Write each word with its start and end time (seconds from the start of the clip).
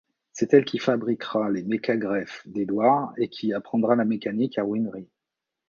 C'est 0.33 0.55
elle 0.55 0.65
qui 0.65 0.79
fabriquera 0.79 1.51
les 1.51 1.61
méca-greffes 1.61 2.41
d'Edward 2.47 3.13
et 3.19 3.29
qui 3.29 3.53
apprendra 3.53 3.95
la 3.95 4.03
mécanique 4.03 4.57
à 4.57 4.65
Winry. 4.65 5.07